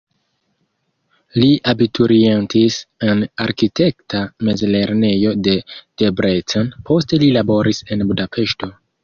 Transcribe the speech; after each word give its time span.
Li 1.41 1.49
abiturientis 1.73 2.77
en 3.09 3.21
arkitekta 3.45 4.23
mezlernejo 4.49 5.35
en 5.37 5.45
Debrecen, 6.05 6.73
poste 6.91 7.23
li 7.27 7.31
laboris 7.39 7.85
en 7.93 8.05
Budapeŝto. 8.15 8.73